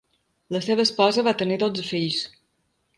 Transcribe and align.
La 0.55 0.61
seva 0.69 0.85
esposa 0.89 1.27
va 1.29 1.35
tenir 1.45 1.61
dotze 1.67 1.89
fills. 1.95 2.29